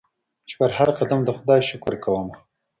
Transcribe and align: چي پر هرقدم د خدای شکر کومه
چي 0.47 0.53
پر 0.59 0.69
هرقدم 0.77 1.19
د 1.23 1.29
خدای 1.37 1.61
شکر 1.69 1.93
کومه 2.03 2.35